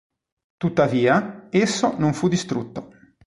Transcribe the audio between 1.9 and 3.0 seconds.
non fu distrutto.